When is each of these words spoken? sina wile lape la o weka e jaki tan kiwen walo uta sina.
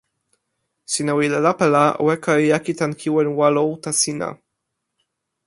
sina 0.91 1.11
wile 1.17 1.39
lape 1.45 1.65
la 1.75 1.85
o 2.01 2.03
weka 2.07 2.31
e 2.41 2.43
jaki 2.51 2.73
tan 2.79 2.91
kiwen 2.99 3.29
walo 3.39 3.61
uta 3.75 3.91
sina. 4.01 4.27